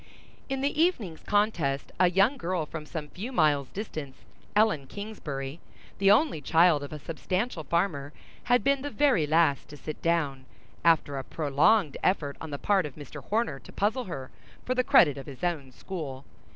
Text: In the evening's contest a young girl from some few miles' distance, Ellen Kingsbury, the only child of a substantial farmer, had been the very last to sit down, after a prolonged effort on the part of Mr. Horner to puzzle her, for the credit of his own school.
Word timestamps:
In 0.49 0.61
the 0.61 0.81
evening's 0.81 1.19
contest 1.21 1.91
a 1.99 2.09
young 2.09 2.35
girl 2.35 2.65
from 2.65 2.87
some 2.87 3.07
few 3.09 3.31
miles' 3.31 3.69
distance, 3.69 4.17
Ellen 4.55 4.87
Kingsbury, 4.87 5.59
the 5.99 6.09
only 6.09 6.41
child 6.41 6.81
of 6.81 6.91
a 6.91 6.97
substantial 6.97 7.63
farmer, 7.63 8.11
had 8.45 8.63
been 8.63 8.81
the 8.81 8.89
very 8.89 9.27
last 9.27 9.67
to 9.67 9.77
sit 9.77 10.01
down, 10.01 10.45
after 10.83 11.19
a 11.19 11.23
prolonged 11.23 11.97
effort 12.01 12.35
on 12.41 12.49
the 12.49 12.57
part 12.57 12.87
of 12.87 12.95
Mr. 12.95 13.23
Horner 13.25 13.59
to 13.59 13.71
puzzle 13.71 14.05
her, 14.05 14.31
for 14.65 14.73
the 14.73 14.83
credit 14.83 15.19
of 15.19 15.27
his 15.27 15.43
own 15.43 15.71
school. 15.71 16.25